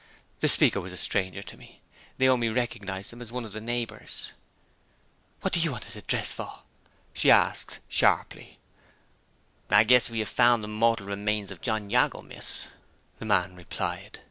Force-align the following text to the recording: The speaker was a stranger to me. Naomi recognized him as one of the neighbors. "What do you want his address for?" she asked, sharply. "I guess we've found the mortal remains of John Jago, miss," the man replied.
The 0.39 0.47
speaker 0.47 0.81
was 0.81 0.93
a 0.93 0.97
stranger 0.97 1.43
to 1.43 1.57
me. 1.57 1.79
Naomi 2.17 2.49
recognized 2.49 3.13
him 3.13 3.21
as 3.21 3.31
one 3.31 3.45
of 3.45 3.51
the 3.51 3.61
neighbors. 3.61 4.31
"What 5.41 5.53
do 5.53 5.59
you 5.59 5.71
want 5.73 5.83
his 5.83 5.95
address 5.95 6.33
for?" 6.33 6.61
she 7.13 7.29
asked, 7.29 7.79
sharply. 7.87 8.57
"I 9.69 9.83
guess 9.83 10.09
we've 10.09 10.27
found 10.27 10.63
the 10.63 10.67
mortal 10.67 11.05
remains 11.05 11.51
of 11.51 11.61
John 11.61 11.91
Jago, 11.91 12.23
miss," 12.23 12.65
the 13.19 13.25
man 13.25 13.55
replied. 13.55 14.17